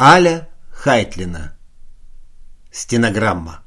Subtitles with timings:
[0.00, 1.56] Аля Хайтлина.
[2.72, 3.62] Стенограмма.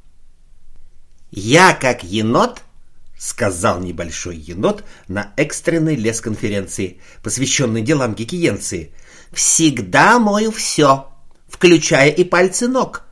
[1.31, 2.63] «Я, как енот,—
[3.18, 8.92] сказал небольшой енот на экстренной лесконференции, посвященной делам гигиенции,—
[9.32, 11.10] всегда мою все,
[11.47, 13.03] включая и пальцы ног,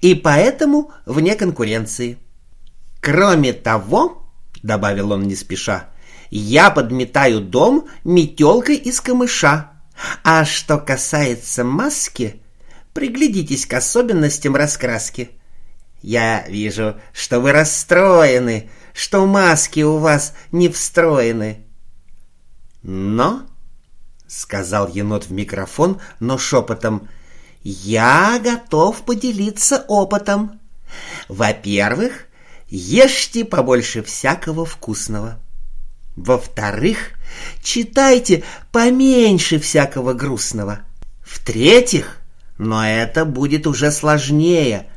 [0.00, 2.18] и поэтому вне конкуренции.
[3.00, 4.28] Кроме того,—
[4.64, 5.90] добавил он не спеша,—
[6.30, 9.70] я подметаю дом метелкой из камыша,
[10.24, 12.42] а что касается маски,
[12.96, 15.28] приглядитесь к особенностям раскраски.
[16.00, 21.66] Я вижу, что вы расстроены, что маски у вас не встроены.
[22.82, 23.42] Но,—
[24.26, 27.10] сказал енот в микрофон, но шепотом,—
[27.62, 30.58] я готов поделиться опытом.
[31.28, 32.24] Во-первых,
[32.68, 35.38] ешьте побольше всякого вкусного.
[36.16, 37.10] Во-вторых,
[37.62, 40.80] читайте поменьше всякого грустного.
[41.22, 42.22] В-третьих,
[42.58, 44.86] но это будет уже сложнее—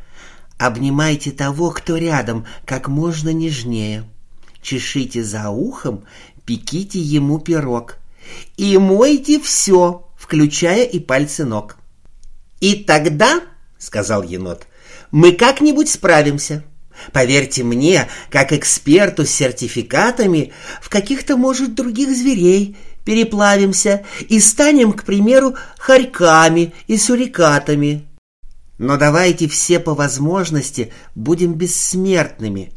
[0.59, 4.03] Обнимайте того, кто рядом, как можно нежнее.
[4.61, 6.03] Чешите за ухом,
[6.45, 7.95] пеките ему пирог.
[8.57, 11.77] И мойте все, включая и пальцы ног.
[12.59, 13.39] «И тогда,—
[13.77, 14.67] сказал енот,—
[15.11, 16.65] мы как-нибудь справимся.
[17.13, 20.51] Поверьте мне, как эксперту с сертификатами,
[20.81, 22.75] в каких-то, может, других зверей
[23.09, 28.07] переплавимся и станем, к примеру, хорьками и сурикатами.
[28.77, 32.71] Но давайте все по возможности будем бессмертными.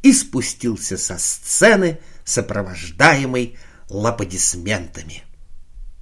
[0.00, 3.58] И спустился со сцены, сопровождаемый
[3.90, 5.24] лаподисментами.